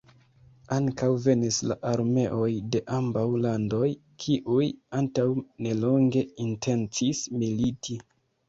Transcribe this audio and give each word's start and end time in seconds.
Ankaŭ 0.75 1.09
venis 1.25 1.59
la 1.71 1.77
armeoj 1.89 2.47
de 2.75 2.81
ambaŭ 3.01 3.25
landoj, 3.43 3.91
kiuj 4.25 4.65
antaŭ 5.03 5.29
nelonge 5.67 6.25
intencis 6.49 7.25
militi. 7.45 8.05